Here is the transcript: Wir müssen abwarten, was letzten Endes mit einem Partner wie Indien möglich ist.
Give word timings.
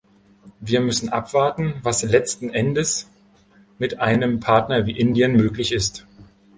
Wir 0.59 0.81
müssen 0.81 1.09
abwarten, 1.09 1.75
was 1.83 2.01
letzten 2.01 2.49
Endes 2.49 3.07
mit 3.77 3.99
einem 3.99 4.39
Partner 4.39 4.87
wie 4.87 4.97
Indien 4.97 5.33
möglich 5.33 5.71
ist. 5.73 6.07